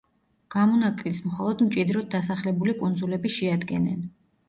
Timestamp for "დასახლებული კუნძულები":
2.17-3.37